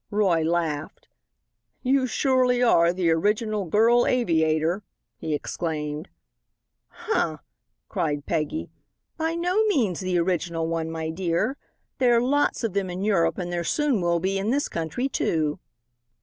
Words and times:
Roy 0.09 0.41
laughed. 0.43 1.07
"You 1.83 2.07
surely 2.07 2.63
are 2.63 2.91
the 2.91 3.11
original 3.11 3.65
Girl 3.65 4.07
Aviator," 4.07 4.81
he 5.19 5.35
exclaimed. 5.35 6.09
"Huh!" 6.87 7.37
cried 7.87 8.25
Peggy, 8.25 8.71
"by 9.17 9.35
no 9.35 9.63
means 9.65 9.99
the 9.99 10.17
original 10.17 10.65
one, 10.65 10.89
my 10.89 11.11
dear. 11.11 11.55
There 11.99 12.17
are 12.17 12.23
lots 12.23 12.63
of 12.63 12.73
them 12.73 12.89
in 12.89 13.03
Europe 13.03 13.37
and 13.37 13.53
there 13.53 13.63
soon 13.63 14.01
will 14.01 14.19
be 14.19 14.39
in 14.39 14.49
this 14.49 14.67
country, 14.67 15.07
too." 15.07 15.59